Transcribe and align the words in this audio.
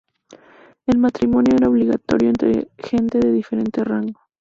El 0.87 0.97
matrimonio 0.97 1.55
era 1.55 1.69
obligatorio 1.69 2.29
entre 2.29 2.71
gente 2.79 3.19
de 3.19 3.31
diferente 3.31 3.83
rango. 3.83 4.19